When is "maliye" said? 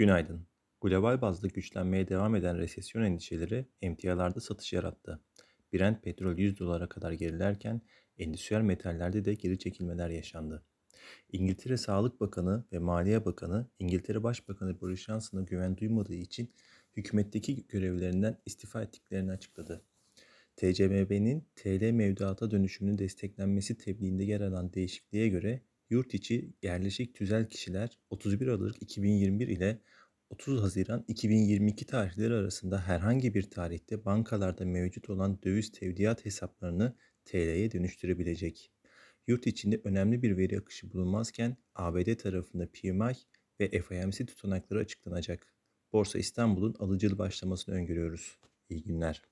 12.78-13.24